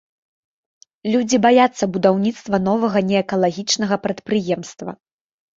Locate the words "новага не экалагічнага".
2.71-3.95